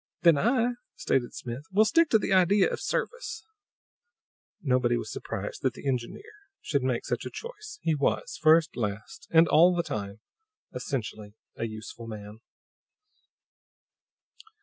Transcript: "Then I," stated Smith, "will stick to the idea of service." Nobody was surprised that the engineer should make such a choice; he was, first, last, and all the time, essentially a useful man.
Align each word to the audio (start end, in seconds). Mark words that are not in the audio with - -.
"Then 0.21 0.35
I," 0.35 0.69
stated 0.95 1.35
Smith, 1.35 1.65
"will 1.71 1.85
stick 1.85 2.09
to 2.09 2.17
the 2.17 2.33
idea 2.33 2.67
of 2.73 2.81
service." 2.81 3.45
Nobody 4.59 4.97
was 4.97 5.11
surprised 5.11 5.61
that 5.61 5.75
the 5.75 5.87
engineer 5.87 6.23
should 6.59 6.81
make 6.81 7.05
such 7.05 7.23
a 7.23 7.29
choice; 7.29 7.77
he 7.83 7.93
was, 7.93 8.35
first, 8.41 8.75
last, 8.75 9.27
and 9.29 9.47
all 9.47 9.75
the 9.75 9.83
time, 9.83 10.19
essentially 10.73 11.35
a 11.55 11.65
useful 11.65 12.07
man. 12.07 12.39